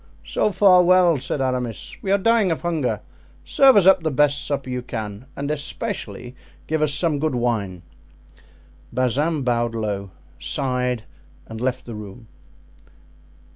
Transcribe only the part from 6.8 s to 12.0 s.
us some good wine." Bazin bowed low, sighed, and left the